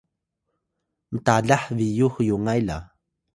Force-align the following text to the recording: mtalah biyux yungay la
mtalah 1.13 1.63
biyux 1.77 2.15
yungay 2.27 2.59
la 2.67 2.77